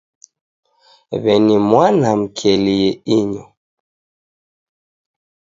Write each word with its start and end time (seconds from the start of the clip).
W'eni 1.21 1.55
mwana 1.69 2.09
mkelie 2.21 2.89
inyo. 3.17 3.45